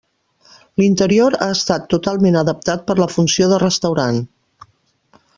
[0.81, 4.19] L’interior ha estat totalment adaptat per la funció de restaurant.